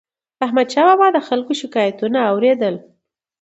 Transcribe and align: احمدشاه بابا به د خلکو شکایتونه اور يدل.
احمدشاه 0.45 0.89
بابا 0.89 1.07
به 1.13 1.17
د 1.21 1.25
خلکو 1.27 1.51
شکایتونه 1.61 2.19
اور 2.29 2.41
يدل. 2.49 2.75